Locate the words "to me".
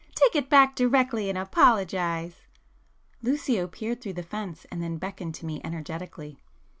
5.35-5.61